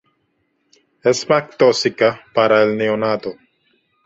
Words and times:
Es 1.03 1.29
más 1.29 1.55
tóxica 1.55 2.25
para 2.33 2.63
el 2.63 2.75
neonato. 2.75 3.35